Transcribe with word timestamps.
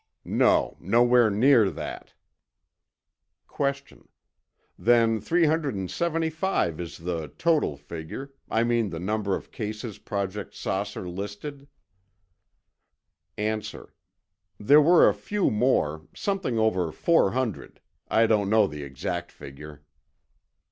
No, 0.25 0.77
nowhere 0.79 1.29
near 1.29 1.69
that. 1.69 2.15
Q. 3.47 4.07
Then 4.75 5.21
375 5.21 6.79
is 6.79 6.97
the 6.97 7.27
total 7.37 7.77
figure—I 7.77 8.63
mean 8.63 8.89
the 8.89 8.99
number 8.99 9.35
of 9.35 9.51
cases 9.51 9.99
Project 9.99 10.55
"Saucer" 10.55 11.07
listed? 11.07 11.67
A. 13.37 13.61
There 14.59 14.81
were 14.81 15.07
a 15.07 15.13
few 15.13 15.51
more—something 15.51 16.57
over 16.57 16.91
four 16.91 17.33
hundred. 17.33 17.79
I 18.07 18.25
don't 18.25 18.49
know 18.49 18.65
the 18.65 18.81
exact 18.81 19.31
figure. 19.31 19.83